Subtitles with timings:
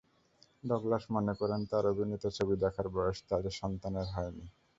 [0.63, 4.45] Douglas মনে করেন, তাঁর অভিনীত ছবি দেখার বয়স তাঁর সন্তানদের হয়নি।